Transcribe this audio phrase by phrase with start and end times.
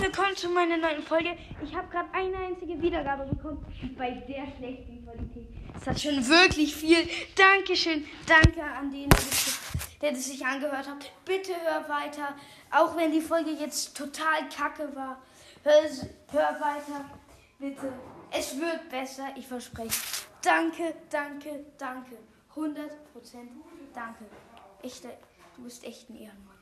[0.00, 1.36] willkommen zu meiner neuen Folge.
[1.62, 3.64] Ich habe gerade eine einzige Wiedergabe bekommen
[3.96, 5.48] bei der schlechten Qualität.
[5.74, 7.08] Es hat schon wirklich viel.
[7.34, 8.06] Dankeschön.
[8.26, 9.08] Danke an den,
[10.00, 11.10] der das sich angehört hat.
[11.24, 12.36] Bitte hör weiter.
[12.70, 15.20] Auch wenn die Folge jetzt total kacke war.
[15.64, 15.82] Hör,
[16.30, 17.04] hör weiter.
[17.58, 17.92] Bitte.
[18.30, 20.00] Es wird besser, ich verspreche.
[20.42, 22.18] Danke, danke, danke.
[22.50, 23.50] 100 Prozent
[23.94, 24.24] danke.
[24.82, 26.57] Echt, du bist echt ein Ehrenmann.